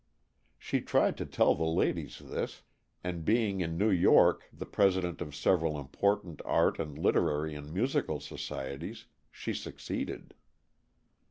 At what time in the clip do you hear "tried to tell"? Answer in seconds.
0.81-1.53